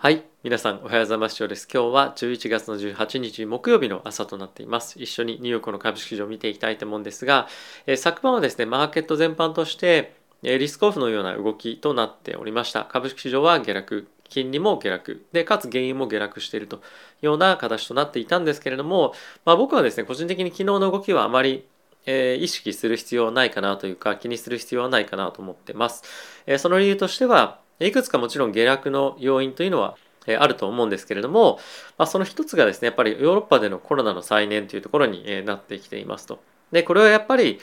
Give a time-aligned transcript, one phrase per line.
[0.00, 0.22] はい。
[0.44, 1.36] 皆さん、おはようございます。
[1.42, 5.02] 今日は11月の18日木曜日の朝となっています。
[5.02, 7.48] 一緒にニューヨークの株式市場を見ていきたいと思うんですが、
[7.84, 10.14] えー、昨晩はですね、マーケット全般として、
[10.44, 12.84] え、リスクオフのような動きとなっておりました。
[12.84, 16.78] 株式市場は下落、金利も下落、で、かつ原油も下落しているとい
[17.22, 21.66] うような形となっていたんですけれども、まあ、僕はですね、個人的に昨日の動きはあまり
[22.06, 26.04] え、意識する必要はないかなというか気にする必要はないかなと思ってます。
[26.46, 29.96] え、その理由としてはいくつかもちろん下落の要因というのは
[30.26, 31.58] あると思うんですけれども、
[31.96, 36.40] まあ、その一つがですね、やっぱりヨーロッパでのコロナの再燃というところになってきていますと。
[36.72, 37.60] で、これはやっぱり、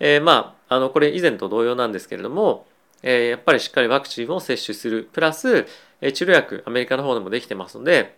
[0.00, 2.66] えー、まあ、あの、これ以前と同様なんですけれども、
[3.02, 5.66] えー、やっぱりしっかりワクチンを接種する、プラス、
[6.00, 8.16] え治療薬、アメリカの方でもできてますので、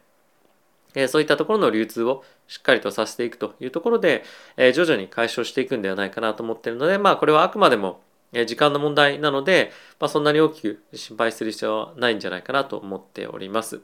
[0.95, 4.25] えそういったところの流通をしっかりとさせていくというところで、
[4.57, 8.01] え徐々に解消していくんではないかなと思っているので、まあ、これはあくまでも
[8.47, 13.81] 時間の問題なので、まあ、そんなに大きく心配する必要はないんじゃないかなと思っております。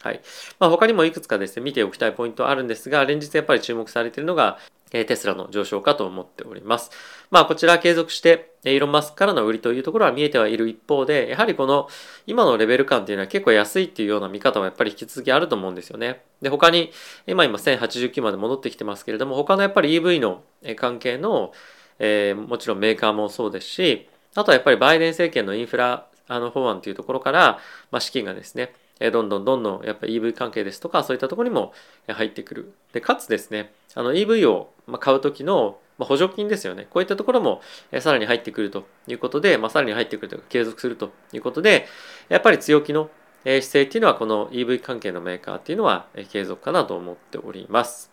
[0.00, 0.20] はい。
[0.58, 4.58] まあ、他にもいくつかですね、見ておきたいポイントあるんですが、連日やっぱり注目されているのが、
[4.90, 6.90] テスラの上昇かと思っております。
[7.30, 11.88] まあ、こちら継続して、イーロン・マスクからの売りというところは見えてはいる一方で、やはりこの
[12.26, 16.22] 今のレベル感っていうのは結構安いっていうような見方はやっぱり引き続きあると思うんですよね。
[16.42, 16.90] で、他に、
[17.26, 20.42] 今今1089まで戻ってきてますけれども、他のやっぱり EV の
[20.76, 21.52] 関係の、
[22.00, 27.58] えー、もちろんメーカーもそうですし、あとはやっぱりバイデン政権のインフラあの法案というところから、
[27.90, 28.72] まあ、資金がですね、
[29.10, 31.72] どんどんどんどんやっぱ EV 関係ですとかそういったところにも
[32.06, 32.74] 入ってくる。
[32.92, 37.62] でかつですねあの EV を買う時の補助金ですよねこういったところも
[38.00, 41.86] さらに入ってくるということで、まあ、さらに入ってくるというか継続するということで
[42.28, 43.10] やっぱり強気の
[43.44, 48.10] 姿勢っていうのはこの EV 関係のメーカーっていうのは継続かなと思っております。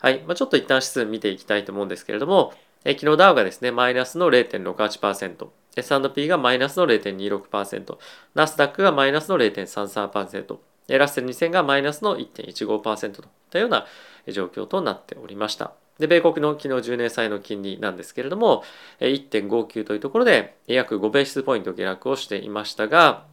[0.00, 0.22] はい。
[0.26, 2.52] まあ、ちょっと一旦指数見ていきたいと思うんですけれども、
[2.84, 7.98] 昨日ダウがですね、マイナスの0.68%、S&P がマイナスの0.26%、
[8.34, 13.86] ナスダックがマイナスの0.33%、ラッセル2000がマイナスの1.15%といったような
[14.28, 15.72] 状況となっておりました。
[15.98, 18.64] で、米国の昨日10年債の金利なんですけれども、
[19.00, 23.24] 1.59というところで約5ベースポイント下落をしていましたが、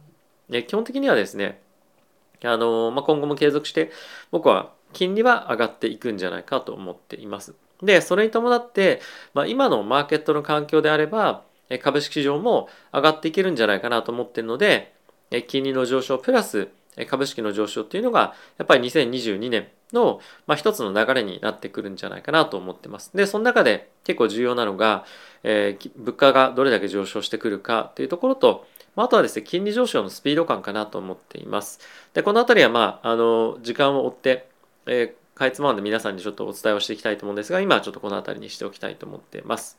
[0.50, 1.60] 基本的にはですね、
[2.44, 3.92] あのまあ、今後も継続して
[4.30, 7.54] 僕は金利は上がっていくんじゃないかと思っています。
[7.82, 9.00] で、それに伴って、
[9.34, 11.42] まあ、今のマーケットの環境であれば、
[11.82, 14.94] 株式市場も上がっていけるんじゃないかなと思っているので、
[15.48, 16.68] 金利の上昇プラス
[17.06, 23.10] 株式の上昇っていうのが、やっぱり2022年の、まあ、一つの流れになってくるんじゃないかなと思ってます。
[23.14, 25.04] で、その中で結構重要なのが、
[25.42, 31.80] えー、物価がどれだけ上昇してくるかというところと、あとはですね、金利上昇のスピード感かなと思っています。
[32.12, 34.48] で、このあたりは、まあ、あの、時間を追って、
[34.86, 39.78] えー、かいつまんで皆さんにちょっとお伝えをしていきたいと思うんですが、今はちょっとこの辺りにしておきたいと思っています。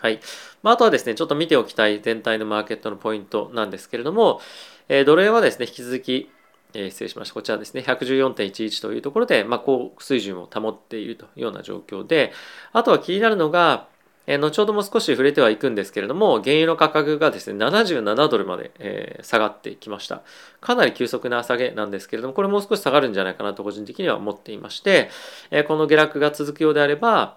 [0.00, 0.20] はい。
[0.62, 4.40] まあ、あとはですね、ちょっと見ておきたい全体のマーケットのポイントなんですけれども、
[4.88, 6.30] えー、ドル円はですね、引き続き、
[6.74, 7.34] えー、失礼しました。
[7.34, 12.32] こちらですね、114.11というところで、まあ、高水準を保っているというような状況で、
[12.72, 13.88] あとは気になるのが、
[14.26, 20.22] え、後ほども少し触れてはいくんですけれども、原油の価格がですね、77ドルまで、え、下がってきました。
[20.60, 25.10] かなり急速な下げなんですけれども、これもう少し下がるんじゃないかなと個人的には思っていまして、
[25.50, 27.36] え、この下落が続くようであれば、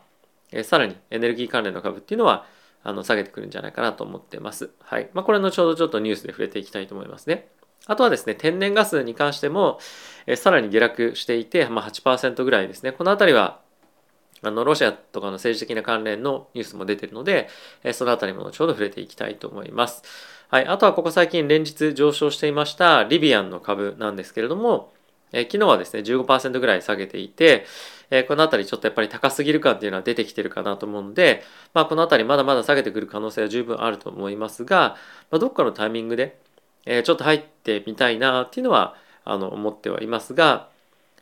[0.51, 2.45] え、さらにエネルギー関連の株っていうのは、
[2.83, 4.69] あの下げてくるんじゃないかなと思ってます。
[4.81, 5.09] はい。
[5.13, 7.49] まあ、これ後ほどちょっとニュースで触れていきたいと思いますね。
[7.85, 9.79] あとはですね、天然ガスに関しても、
[10.25, 12.91] えさらに下落していて、まあ、8%ぐらいですね。
[12.93, 13.59] このあたりは、
[14.43, 17.49] あのロシアとかの政治的な関連のニュースも出てるので、
[17.83, 20.03] えそのあたりも後ほど触れていきたいと思います。
[20.49, 20.67] はい。
[20.67, 24.93] あとはここ最近連日上昇していましたリビアンの株なんですけれども、
[25.33, 27.65] え昨日はですね、15%ぐらい下げていて、
[28.09, 31.43] えこのあたりちょっとやっぱり高すぎる感っていうのは出てきてるかなと思うので、
[31.73, 34.95] まあ、このあたりまだまだ下げてくる可能性は十分あると思いますが、
[35.29, 36.39] まあ、どっかのタイミングで、
[36.85, 38.95] えちょっと入ってみたいなっていうのは
[39.25, 40.69] あの思ってはいますが、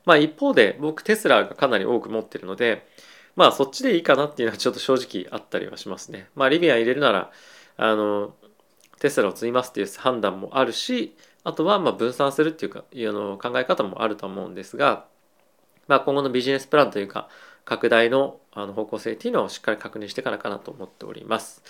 [0.06, 2.88] まあ、一方で僕テスラがかなり多く持ってるので
[3.36, 6.30] まあそっちでいいかなっていうのはちょっと正直あったりはしますね。
[6.36, 7.32] まあリビア入れるなら
[7.78, 8.34] あの
[9.00, 15.06] テスラを積みますっていう判断もあるしあとはまあ分散するっていうかいうの考え方もあると思うんですが、
[15.88, 17.28] まあ、今後のビジネスプランというか
[17.66, 21.62] 拡大のあの方向性っていうのをしっかり確認してからかなと思っております。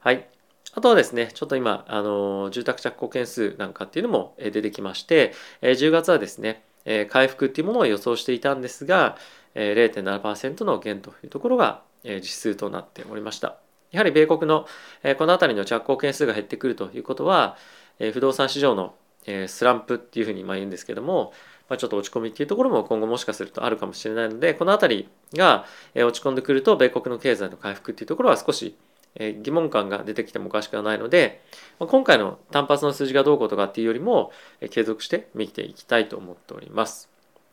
[0.00, 0.26] はい。
[0.74, 9.16] あとはですね、ちょっと今、あの、住宅着工件数なんかっていうのも出てきまして、10月はですね、え回復っていうものを予想していたんですが、
[9.54, 13.56] え0.7%の減というところがえ実数となっておりました。
[13.90, 14.66] やはり米国の
[15.02, 17.56] えこの辺りの着工件数が減ってくるということは、
[17.98, 18.94] え不動産市場の
[19.26, 21.32] えスランプっていうふうに言うんですけども、
[21.68, 25.08] ま、ちょっと落ち込みっていうところも今後もしかするとあるかもしれないのでこの辺り
[25.38, 25.64] が
[25.94, 28.76] 落ち込んでくると米国の経済の回復っていうところは少し
[29.14, 31.42] え疑問感が出てきてもおかしくはないので、
[31.78, 37.08] ま今回の単発の数字がどうこうとかっていうよりも、え継続して見ていきたいと思っております。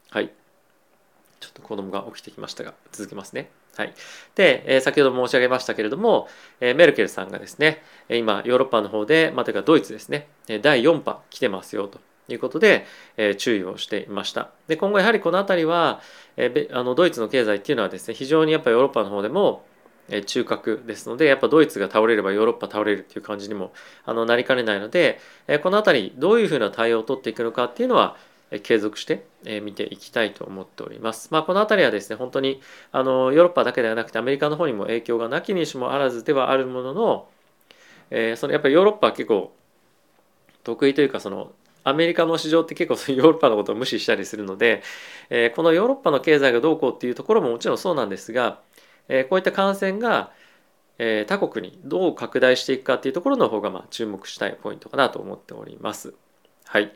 [0.09, 0.31] はい。
[1.39, 3.49] ちょっと子供が起きてきましたが、続けますね。
[3.75, 3.93] はい。
[4.35, 6.27] で、え先ほど申し上げましたけれども、
[6.59, 10.27] えメルケルさんがですね、今、ヨーロッパの方で、まあ、というかドイツですね、
[10.61, 12.85] 第4波来てますよということで、
[13.17, 14.49] え注意をしていました。
[14.67, 16.01] で、今後やはりこの辺りは、
[16.35, 19.65] えあのドイツの経済っていうのはですね、非常にやっぱりヨーロッパの方でも、
[20.09, 23.71] え中核ですので、やっぱドイツが倒れればヨーロッパ倒れるっていう感じにも
[24.05, 28.17] あのなりかねないので、えこの辺りどういうふうな対応を取っていくのかっていうのは、
[28.63, 29.25] 継続して
[29.61, 31.29] 見ていきたいと思っております。
[31.31, 32.61] まあ、この辺りはですね、本当に
[32.91, 37.27] あのヨーロッパだけではなくてアメリカの方にも影響がなきにしもあらずではあるものの、
[38.09, 39.53] え、そのやっぱりヨーロッパは結構
[40.63, 41.51] 得意というかその
[41.83, 44.81] アメリカの市場って結構 ヨーロッパのことを無視したりするので、
[45.29, 48.59] えー、このヨーロッパの経済がどうこうっていうところももちろんそうなんですが、
[49.09, 50.31] えー、こういった感染が、
[51.01, 56.13] え他国にどう拡大していくかっていうところの方がま注目したいポイントかなと思っております。
[56.65, 56.91] はい。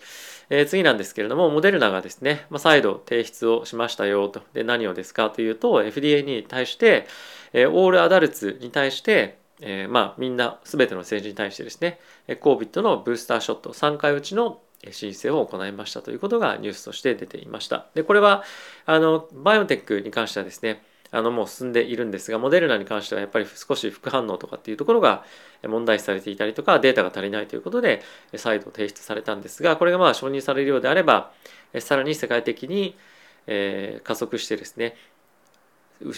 [0.52, 4.44] えー、次なんですけれども、モデルナがですね、まあ、再度提出をしましたよと。
[4.54, 7.08] で、何をですかというと、FDA に対して、
[7.54, 14.62] えー、オールアダルツに対して、えー、まあ、みんな、すべての政治に対してですね、COVID のブースターショット3回打ちの
[14.92, 17.88] 申請を行いましたということがニュースとして出ていました。
[17.96, 18.44] で、これは、
[18.86, 20.84] あの、バイオテックに関してはですね、
[21.14, 25.24] あのもう進んでいるんですがモデルナに関してはやっぱり少し副反応とかっていうところが
[25.64, 28.02] 問題視されていたりとかデータが足りないということで
[28.36, 31.32] 再度提出されたんですがこれがまあ承認されるようであれば
[31.80, 32.96] さらに世界的に
[34.04, 34.96] 加速してですね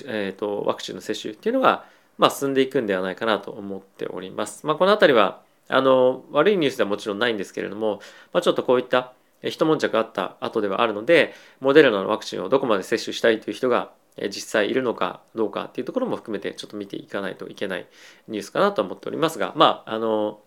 [0.07, 1.85] えーと、ワクチンの接種っていうのが、
[2.17, 4.65] まあ、進んでいくんではないかなと思っております。
[4.65, 7.99] まあ、この辺りはあの悪いニュースではもちろんないんですけれども、
[8.33, 9.13] まあ、ちょっとこういった
[9.43, 13.91] 一悶着あった後ではあるのでモデルナのワクチンをどこまで接種したいという人が
[14.29, 17.87] 実際いるのかどうかっていうところも含めてちょっと見ていかないといけない
[18.27, 20.39] ニュースかなと思っておりますがまああの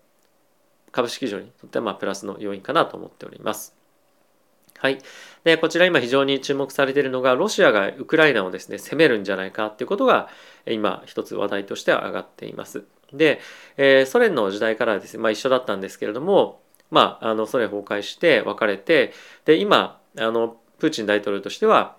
[0.91, 3.75] 株式市場にとってはまあプラスの要因かなと思っております。
[4.79, 4.99] はい。
[5.43, 10.29] で、こちら今非常に注目されているのが、ロシアがウクライナをですね、攻めるんじゃないかっていうことが、
[10.65, 12.85] 今一つ話題としては上がっています。
[13.11, 13.41] で、
[13.75, 16.61] えー、ソ連の時代からですね、まあ一緒だったんですけれども、
[16.91, 19.11] まあ、あの、ソ連崩壊して別れて、
[19.43, 21.97] で、今、あの、プーチン大統領としては、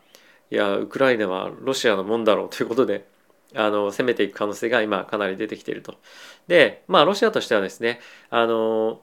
[0.50, 3.06] いやウクライナはロシアのもんだろうということで
[3.54, 5.96] あの攻めていく可能性が今かなり出てきていると。
[6.48, 8.00] でまあロシアとしてはですね
[8.30, 9.00] あの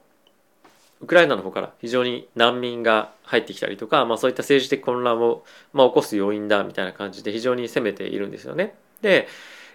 [1.00, 8.74] ウクライナの方から非常に難民が入ってきたりとか、まあ、そういった政治的混乱を、まあ、起こす要因だみたいな感じで非常に攻めているんですよね。
[9.00, 9.28] で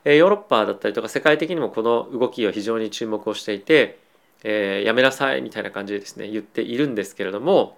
[0.03, 3.99] ヨーロッパだったりとか世界的にもこの動きを非常に注目をしていて、
[4.43, 7.77] えー、やめなさいみたいな感じでですね言っているんですけれども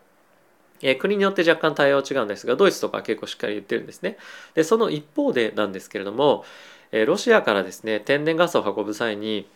[0.81, 4.17] え国によって若干対応違うんですがドイツとか結構しっかり言ってるんですね。
[4.53, 6.43] でその一方でなんですけれども、
[6.91, 9.47] えロシアからですね天然ガスを運ぶ際に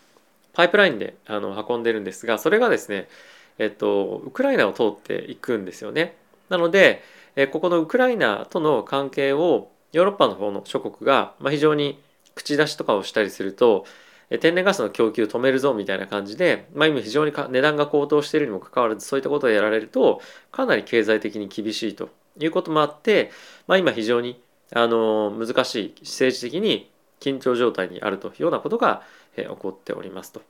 [0.53, 3.07] パイプラインであの運んでるんですがそれがですね
[3.57, 6.15] えっとウクライナを通っていくんですよね。
[6.49, 7.03] なので、
[7.35, 11.99] えここのウクライナとの関係をヨーロッパの方の諸国が、まあ、非常に
[12.35, 13.85] 口出しとかをしたりすると
[14.37, 20.21] 天然ガスの供給止めるぞみたいな感じで、まあ、今非常に値段が高騰しているにもかかわらずそういったことをやられると
[20.51, 22.09] かなり経済的に厳しいと
[22.39, 23.31] いうこともあって、
[23.67, 24.39] まあ、今非常に
[24.73, 29.01] あの難しい政治的に緊張状態にあるというようなことが、
[29.35, 30.41] え起こっておりますと。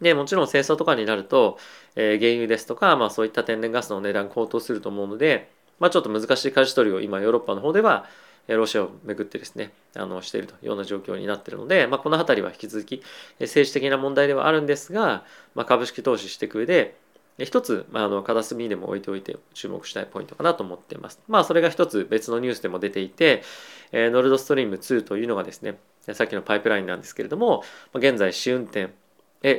[0.00, 1.58] でもちろん戦争とかになると、
[1.96, 8.06] えー、原油ですとか、まあ、そういった天然ガスの値段高騰すると思うので、まあ、ちょっと難しい舵取りを今ヨーロッパの方では
[8.48, 13.02] ロシアをめぐってですねあのしているというような状況になっているので、まあ、この辺りは引き続き
[13.40, 15.24] 政治的な問題ではあるんですが、
[15.54, 16.96] まあ、株式投資していく上で
[17.38, 21.20] 一つ、まあ、あの片隅にでも置いておいて注目したいポイントかなと思っています。
[21.26, 23.42] まあそれが一つ別のニュースでも出ていて、
[23.90, 25.78] えー、ノルドストリーム2というのがですね
[26.12, 28.90] さっきのパイプラインなんですけれども現在試運転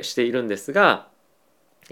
[0.02, 1.08] しているんですが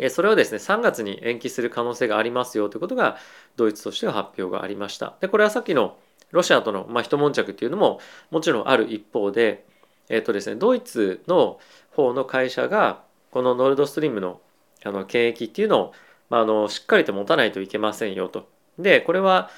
[0.08, 3.16] それをですね3月に延期する可能性がありますよということが
[3.56, 5.14] ドイツとしては発表がありました。
[5.20, 5.96] でこれはさっきの
[6.34, 8.00] ロシアとの、まあ、一悶着っていうのも
[8.30, 9.64] もちろんある一方で、
[10.08, 11.60] えっ、とですね、ドイツの
[11.92, 14.40] 方の会社がこのノルドストリームの
[14.84, 15.92] あの権益っていうのを、
[16.28, 18.48] まあ、あのしっかりと持たないといけませんよと。
[18.78, 19.48] でこれは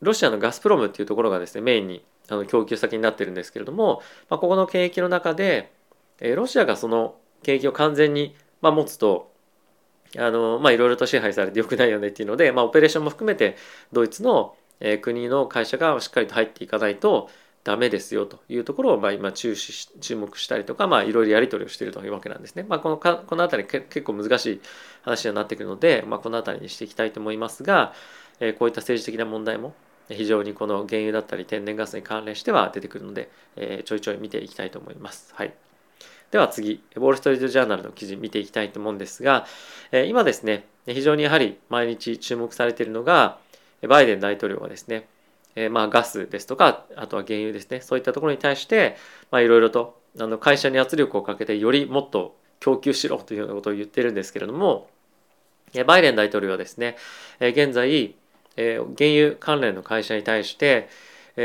[0.00, 5.72] ロシアのガスプロムっていうところがですねメインにあの供給先になってるんですけれども、まあ、ここの権益の中で、
[6.20, 9.30] えロシアがその権益を完全に、まあ、持つと
[10.18, 13.56] あのまあいろいろと支配されてよくないよねっていうので、まあ、オペレーションも含めて
[13.92, 17.30] ドイツのえ国の会社がしっかりと入っていかないと
[17.62, 22.64] ダメですよというところをまあ今注視注目したりとかまあいろいろやり取りをしているというわけなんですね。
[22.66, 24.60] まあ、このかこの辺り結構難しい
[25.02, 27.92] 話にはなってくるので、まあ、この辺りにしていきたいと思いますが、
[28.40, 29.74] えこういった政治的な問題も
[30.08, 35.34] 非常にこの原油だったり天然ガスに関連しては出てくるので、えちょいちょい見ていきたいと思います。
[35.34, 35.52] はい
[36.30, 39.46] では次、ウォール・ストリート・ジャーナルの記事見ていきたいと思うんですが、
[39.90, 43.38] え今ですね、非常にやはり毎日注目されているのが、
[43.88, 45.08] バイデン大統領がですね、
[45.56, 48.96] えまあ、ガスですとか、あとは原油ですね、そういったところに対して、
[49.30, 54.88] まあ、いろいろとあの会社に圧力をかけて、よりもっと供給しろというようなことを言ってるんですけれども、
[55.86, 56.96] バイデン大統領はですね、
[57.40, 58.14] 現在、
[58.56, 60.88] 原油関連の会社に対して、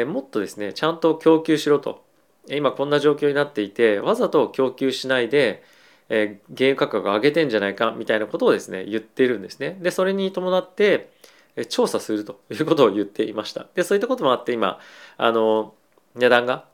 [0.08, 2.04] もっとですね、ちゃんと供給しろと。
[2.48, 5.64] 今こんな状況になっていて、わざと供給しないで、
[6.10, 9.78] 原油価格を上げてんじゃないかみたいなことをですね、言ってるんですね。
[9.82, 11.12] で、それに伴って、
[11.70, 13.66] 調査するということを言っていました。
[13.76, 14.80] で、そういったこともあって今、
[15.18, 15.74] あの、
[16.16, 16.66] 値段が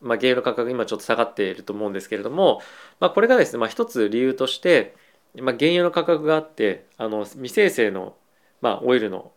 [0.00, 2.60] まあ、原油の価格今ちょっと下がっていると思うんですけれども、
[3.00, 4.94] まあ、これがですね、まあ、一つ理由として、
[5.36, 8.14] まあ、原油の価格があってあの未生成の、
[8.60, 9.32] まあ、オイルの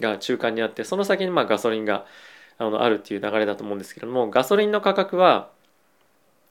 [0.00, 2.06] が中間にあってその先にまあガソリンが
[2.58, 5.50] あのあるっていう流れだと思うんですけれどもガソリンの価格は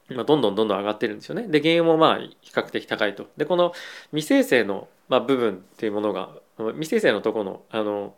[0.09, 1.47] 今どんどんどんどん上がってるんですよね。
[1.47, 3.27] で原油もまあ比較的高いと。
[3.37, 3.71] でこの
[4.11, 6.31] 未生成のまあ部分っていうものが
[6.69, 8.13] 未生成のとこのあの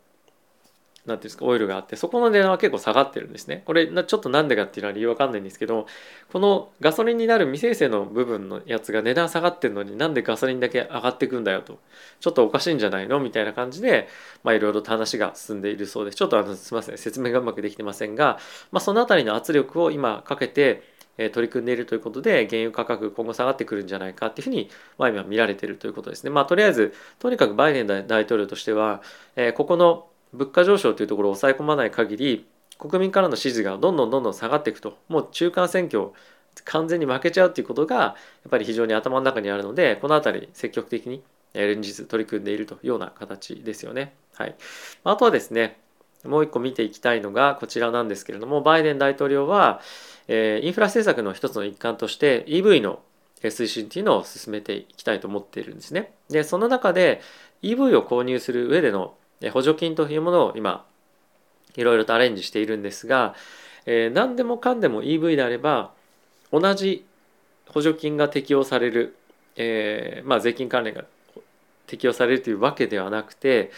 [1.06, 3.62] 何ていうんですかオイルがあってそこの値段は結構下がってるんですね。
[3.66, 5.86] これちょっとなんでかっていうのは理由わかんないんですけど
[6.32, 11.78] このガソリンになる未生成の部分のやつが値段下がってるのになんでガソリンだけ上がってくんだよと。
[12.20, 13.20] ちょっとおかしいんじゃないの？
[13.20, 14.08] みたいな感じで
[14.44, 16.14] まあいろいろと話が進んでいるそうです。
[16.14, 16.96] ちょっとあのすみません。
[16.96, 18.38] 説明がうまくできてませんが、
[18.72, 24.68] まあ、その辺りの圧力を今かけて取り組んでいるということで原油価格今後下がってくるんじゃないかっていうふうに、
[24.98, 26.30] まあ、今見られているということですね。
[26.30, 29.02] まあ、とりあえずとにかくバイデン大統領としては、
[29.36, 32.46] え、ここの物価上昇というところを抑え込まない限り
[32.78, 36.10] 国民からの支持がどんどんどんどん下がっていくともう中間選挙
[36.64, 38.14] 完全に負けちゃうっていうことがや
[38.48, 44.14] っぱり非常に頭の中にあるのでこの辺り積極的に連日取り組んでいるというような形ですよね。
[44.34, 44.56] はい、
[45.04, 45.78] あとはですね
[46.24, 49.80] もう一個見ていきたいのがこちらなんですけれどもバイデン大統領は、
[50.28, 53.00] えインフラ政策の一つの一環として EV の
[53.42, 56.12] 推進っていうのを進めていきたいと思っているんですね。
[56.30, 57.20] でその中で
[57.62, 59.14] EV を購入する上での
[59.52, 60.86] 補助金というものを今
[61.76, 63.34] いろいろとアレンジしているんですが、
[63.86, 65.92] えー、何でもかんでも EV であれば
[66.52, 67.04] 同じ
[67.68, 69.16] 補助金が適用される、
[69.56, 71.04] えー、まあ、税金関連が
[71.86, 73.72] 適用されるというわけではなくて、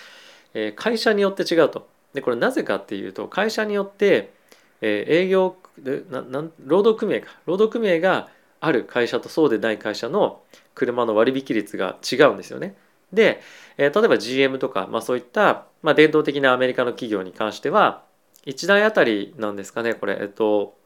[0.54, 1.88] えー、会社によって違うと。
[2.14, 4.32] でこれなぜかっていうと会社によって、
[4.80, 7.28] え営業でななん労働組合か。
[7.46, 8.28] 労働組合が
[8.60, 10.42] ある会社とそうでない会社の
[10.74, 12.76] 車の割引率が違うんですよね。
[13.12, 13.40] で、
[13.76, 18.02] えー、例えば GM とか、まあ、そういった、まあ、伝統的なアメリカの企業に関しては
[18.46, 20.76] 1台あたりなんですかねこれ、えっと、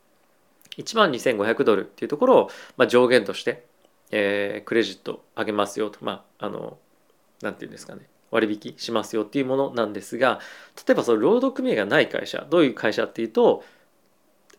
[0.76, 3.64] 1万2500ドルっていうところを、まあ、上限として、
[4.10, 5.98] えー、クレジット上げますよと。
[6.02, 6.78] まああの
[7.42, 8.02] なんていうんですかね。
[8.30, 10.38] 割引しますよっていうものなんですが
[10.86, 13.64] 例えばその労働組合がない会社どういう会社っていうと、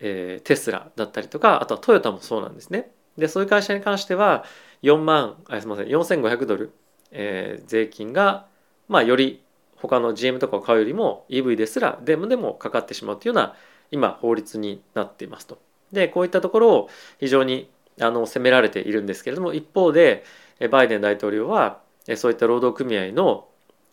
[0.02, 2.92] えー、テスラだったりとかあとはトヨタもそうなんですね。
[3.18, 4.44] でそういう会社に関しては
[4.84, 6.74] 4万あすみません4500ドル
[7.12, 8.48] えー、税金が、
[8.88, 9.44] まあ、より
[9.76, 13.56] 他の GM とかを買うよりも EV ですらデモでもかかってしまうというような
[13.92, 15.60] 今法律になっていますと。
[15.92, 16.90] でこういったところを
[17.20, 20.24] 非常にあの責められているんですけれども一方で
[20.72, 21.80] バイデン大統領は
[22.16, 23.50] そういった労働組合の、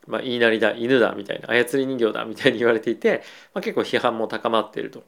[0.06, 3.22] まあ、言いなりだ犬だみたいな操り人形だみたいに言われていて、
[3.52, 5.02] まあ、結構批判も高まっていると。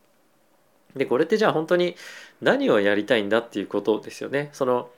[0.97, 1.97] でこれってじゃあ本当に
[2.40, 4.50] 何をやりたいんだっていうことですよね。
[4.52, 4.90] その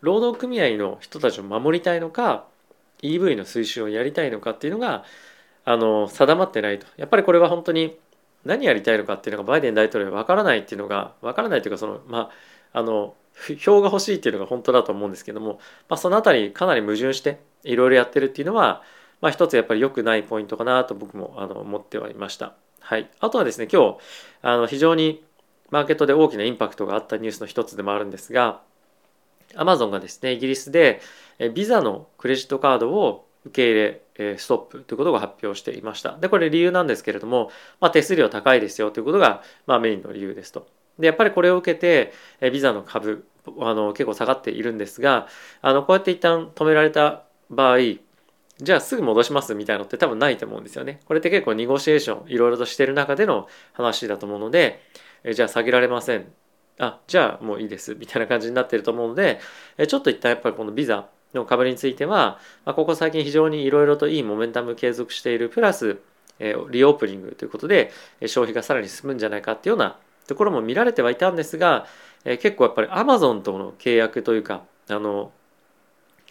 [0.00, 2.44] 労働組合の人たちを守りたいのか
[3.02, 5.04] EV の推進をやりたいのかっていうのが
[5.64, 7.98] あの定まってないとやっぱりこれは本当に
[8.44, 12.30] 何やりたいのかっていうのがバイデン大統領は分からないっていうのが分からないというかそのま
[12.72, 13.14] ああの
[13.58, 18.82] 票が欲しいっていうのが本当だと思うんですけども、まあ、その辺りかなり矛盾していろいろやってるっていうのは、
[19.20, 22.54] まあ、一つやっぱり良くないポイントかなと僕もあの思ってはいました。
[22.80, 23.98] はい、あとはですね今日
[24.42, 25.24] あの非常に
[25.70, 28.60] マーケットで大きなインパクトがあったニュースの一つでもあるんですが
[29.54, 31.00] アマゾンがですねイギリスで
[31.54, 36.16] ビザのクレジットカードを受け入れストップということが発表していました。
[36.16, 40.66] で、これ理由なんですけれども、まあ、手数料高いですよということが、まあ、メインの理由ですと。
[40.98, 42.12] で、やっぱりこれを受けて、
[42.50, 43.26] ビザの株、
[43.60, 45.28] あの結構下がっているんですが、
[45.60, 47.78] あのこうやって一旦止められた場合、
[48.58, 51.00] じゃあすぐ戻しますみたいなのって多分ないと思うんですよね。
[51.04, 54.80] これって結構ニゴシエーションいろいろとしてる中での話だと思うので、
[55.24, 56.26] えじゃあ下げられません。
[56.78, 59.40] あ、じゃあもういいですみたいな感じになってると思うので、
[59.78, 65.98] えちょっと一旦やっぱりこのビザの株については、まあ、ここ最近非常にいろいろといいモメンタム継続しているプラス、
[66.38, 67.90] え、リオープニングということで
[68.22, 69.96] 消費がさらに進むんじゃないかっていうような
[70.26, 71.86] ところも見られてはいたんですが、
[72.24, 75.32] え、結構やっぱりアマゾンとの契約というかあの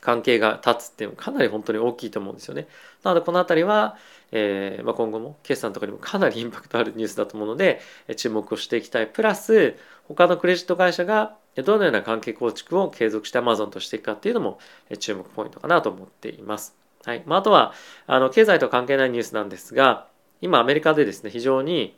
[0.05, 2.67] 関係が立つっていうのはかなり本当に大きいと思うんですよね。
[3.03, 3.97] なのでこの辺りは、
[4.31, 7.81] えーまあ、今後も決算とかにもかなりインパクトあるニュースだと思うので
[8.15, 9.07] 注目をしていきたい。
[9.07, 9.75] プラス
[10.07, 14.59] 他のクレジット会社がどのような関係構築を継続して Amazon としていくかっていうのも
[15.00, 16.75] 注目ポイントかなと思っています。
[17.03, 17.74] はいまあ、あとは
[18.05, 20.07] あの経済と関係ないニュースなんですが
[20.41, 21.95] 今アメリカでですね非常に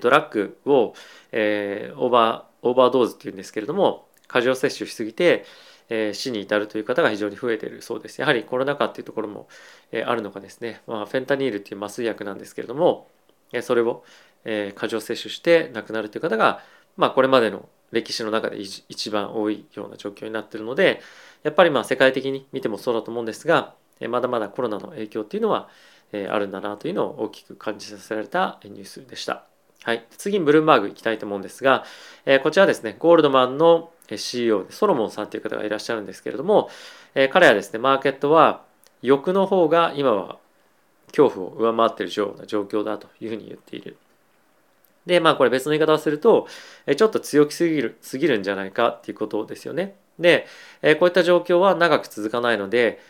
[0.00, 0.94] ドラッグを、
[1.32, 5.44] えー、オーバーオーバードーズっていうんですけれども過剰摂取しすぎて、
[5.88, 8.20] え、死に至るという方が非常に増えているそうです。
[8.20, 9.48] やはりコロナ禍っていうところも、
[9.92, 13.08] え、あるのかですね、まあ、フェンタニールっていう麻酔薬なんですけれども、
[13.52, 14.04] え、それを、
[14.44, 16.60] え、過剰摂取して亡くなるという方が、
[16.96, 21.00] まあ、これまでの歴史の中で一番多いような状況になっているので
[21.42, 23.74] やっぱりまあ世界的に見てもそうだと思うんですが
[24.08, 25.68] まだまだコロナの影響っていうのは
[26.12, 29.44] あるんだなというのを大きく感じさせられたニュースでした。
[29.82, 31.84] はい、次にブルームバーグ行きたいと思うんですが、
[32.24, 36.70] えこちらですね、ゴールドマンの CEO でソロモンさんという方がいらっしゃるんですけれども、
[37.14, 38.62] え彼はですね、マーケットは
[39.02, 40.38] 欲の方が今は
[41.08, 43.96] 恐怖を上回っているような状況だというふうに言っている。
[45.06, 46.46] で、まあこれ別の言い方をすると、
[46.96, 49.94] ちょっと強気すぎる、すぎるんじゃないかっていうことですよね。
[50.18, 50.46] で、
[50.98, 53.00] こういった状況は長く続かないので、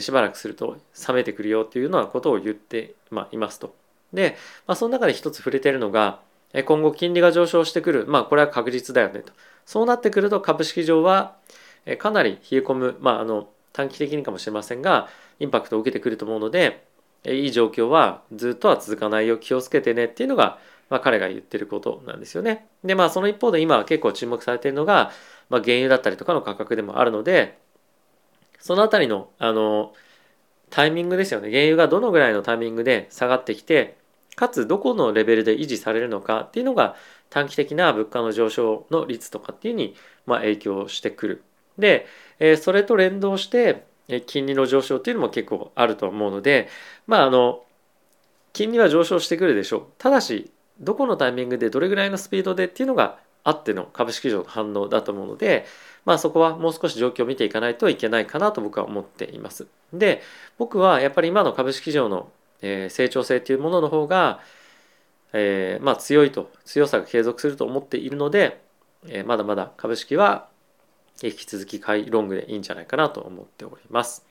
[0.00, 0.78] しばらくすると
[1.08, 3.74] 冷めてくるよっていうようなことを言って、まいますと。
[4.12, 4.36] で、
[4.66, 6.20] まあ、その中で一つ触れているのが、
[6.64, 9.32] 今後金利が上昇してくる、まあ、これは確実だよねと。
[9.68, 11.36] そうなってくると株式上は
[11.98, 15.10] かなり冷え込む、まあ、あの短期的にかもしれませんが、
[15.40, 16.86] インパクトを受けてくると思うので、
[17.26, 20.58] いい状況はずっとは続かないよ、気をつけてねっていうのが、
[20.88, 22.66] まあ、彼が言ってることなんですよね。
[22.82, 25.12] で、まあ、その一方で今は結構注目されているのが、
[25.50, 27.58] まあ、原油だったりとかの価格でもあるので、
[28.60, 29.92] そのあたりの、あの、
[30.70, 31.50] タイミングですよね。
[31.50, 33.98] 原油がどのぐらいのタイミングで下がってきて、
[34.38, 36.94] かつどこのレベルで維持されるのかっていうのが
[37.28, 41.42] 短期的な物価の上昇の率とかっていうにまあ影響してくる。
[41.76, 42.06] で、
[42.38, 43.84] えそれと連動して
[44.26, 46.68] 金利の上昇っていうのも結構あると思うので
[47.08, 47.64] まああの
[48.52, 49.82] 金利は上昇してくるでしょう。
[49.98, 55.66] ただしどこのタイミングでどれぐらいのスピードでっていうのがあっての株式市場の反応だと思うので、
[56.04, 59.66] まあそこはもう少し状況を見ていかないといけないかなと僕は思っています。
[59.92, 60.22] で、
[60.58, 62.30] 僕はやっぱり今の株式市場の
[62.62, 64.40] えー、成長性というものの方が、
[65.32, 68.60] えー、まあ、強いと強さが継続すると思っているので、
[69.06, 70.48] えー、まだまだ株式は
[71.22, 74.24] 引き続き買いロングでいいんじゃないかなと思っております。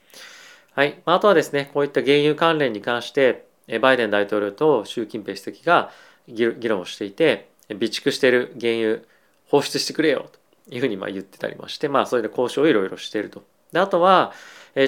[0.74, 1.00] はい。
[1.04, 3.46] まああとはですね、こういった原油関連に関して、
[3.80, 5.90] バイデン大統領と習近平主席が
[6.26, 9.00] 議論をしていて、備蓄している原油
[9.48, 13.42] 放出してくれよというふうにまあ言ってたりもして、まあそれで交渉をいろいろしていると。
[13.72, 14.32] であとは、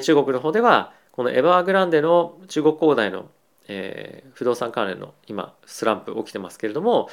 [0.03, 3.29] 中国の方では、このエバーグランデの中国恒大の、
[3.69, 7.09] えー、不動産関連の今スランプ起きてますけれども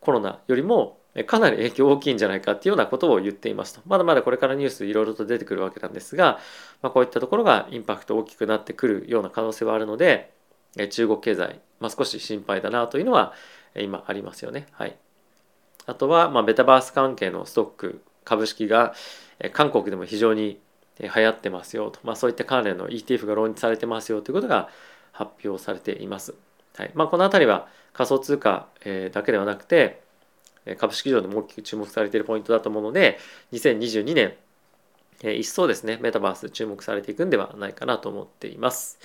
[0.00, 6.38] コロナよりもかなり影響大きいんじゃないかっていうようなことを言っていますとまだまだこれからニュースいろいろと出てくるわけなんですが、
[6.82, 10.32] まあ、こういったところがインパクト大きくなってくるような可能性はあるので
[10.90, 13.32] 中国経済、まあ、少し心配だなというのは
[13.76, 14.66] 今ありますよね。
[14.72, 14.96] はい、
[15.86, 18.94] あとは、まあ、メタバース関係のストック株式が
[19.52, 20.60] 韓国でも非常に
[21.02, 24.68] 流行ってますよと、まあ、そういった関連の ETF が論じされてますよということが
[25.12, 26.34] 発表されています。
[26.76, 28.68] はいまあ、この辺りは仮想通貨
[29.12, 30.02] だけではなくて
[30.78, 33.18] 株式市場でも大きく注目されているポイントだと思うので
[33.52, 34.34] 2022年
[35.38, 38.98] 一層ですねメタバース注目されていくんではないかなと思っています。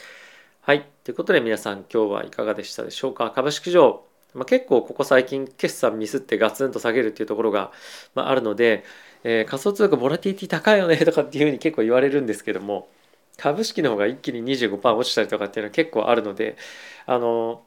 [0.61, 0.87] はい。
[1.03, 3.31] ということで皆さん今日はいかがでしたでしょうか？
[3.31, 4.03] 株式市場、
[4.33, 7.71] まあ、結構ここ最近決算ミスってガツンと下げるっていうところが、
[8.15, 8.83] まあ、あるので
[9.27, 12.87] えー、仮想通貨ボラティティ高いよねとかっていうふうに結構言われるんですけども
[13.37, 16.55] 株式の方が一気に25%落ちたりとかっていうのは結構あるので
[17.07, 17.63] あの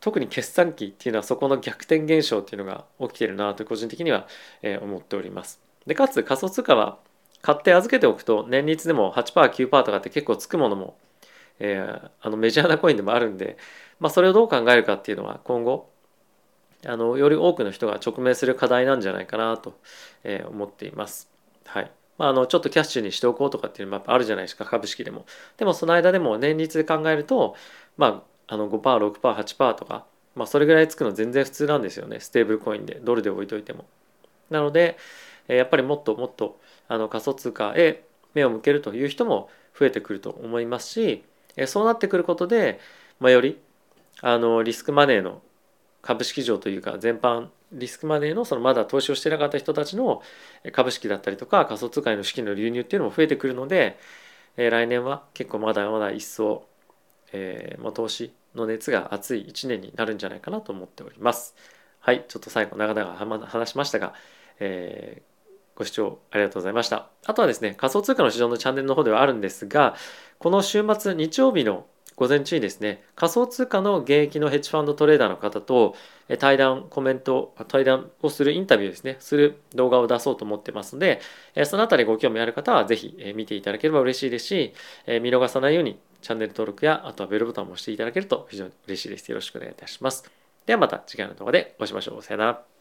[0.00, 4.26] 特に決算期っていうのはそこの逆転現象っていうのが起きてるなと個人的には、
[4.62, 5.60] えー、思っております。
[5.86, 6.98] でかつ仮想通貨は
[7.42, 10.96] 買って預けておくと年率でも 8%9% とかって結構つくものも、
[11.58, 13.58] えー、あのメジャーなコインでもあるんで、
[14.00, 15.91] まあ、それをどう考えるかっていうのは今後
[16.86, 19.78] あのより多くの人が直面する課題なんじゃないかなと、
[20.24, 21.30] え、思っています。
[21.64, 25.24] はいまあ、あのちょっとキャッシュにしておこうとかっていうのもあるじゃないですか株式でも。
[25.56, 27.56] でもその間でも年率で考えると、
[27.96, 33.86] まあ、あの 5%6%8% とか、まあ、それぐらいつくの全然普通なんですよねステーブルコインでドルで置いといても。
[34.50, 34.96] なので
[35.48, 41.24] やっぱりもっともっとあの仮想通貨へ目を向けるという人も増えてくると思いますし
[41.66, 42.80] そうなってくることで、
[43.18, 43.58] まあ、より
[44.20, 45.42] あのリスクマネーの
[46.02, 50.20] 株式上というか全般リスクマネーのそのまだ投資をしてなかった人たちの
[50.72, 53.98] 株式だったりとか仮想通貨への資金の流入っていうのも増えてくるので、
[54.56, 56.66] え来年は結構まだまだ一層、
[57.32, 61.54] えー、ま投資の熱が熱い1年になるんじゃないかなと思っております。
[62.00, 64.12] はい、ちょっと最後長々話しましたが、
[64.58, 67.08] えー、ご視聴ありがとうございました。
[67.24, 69.94] あとはですね、仮想通貨の市場のチャンネルの方ではあるんですが、
[70.38, 75.94] この週末日曜日の午前中にですね仮想通貨の現役のヘッジファンドトレーダーの方と
[76.38, 81.20] 対談コメント対談をするインタビューですねする動画を出そうと思ってますので
[81.64, 84.74] そのあたりご興味ある方はぜひ見ていただければ嬉しいですし
[85.06, 89.28] 見逃さないようにチャンネル登録やあとはベルボタンも押していただけると非常に嬉しいです。
[89.30, 90.24] よろしくお願いいたします。
[90.64, 92.22] ではまた次回の動画でお会いしましょう。
[92.22, 92.71] さよなら。